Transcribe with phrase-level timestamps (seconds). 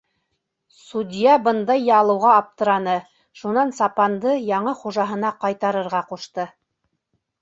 [0.83, 2.95] Судья бындай ялыуға аптыраны,
[3.41, 6.49] шунан сапанды яңы хужаһына ҡайтарырға ҡушты.